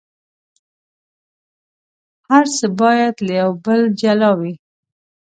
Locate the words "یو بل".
3.41-3.79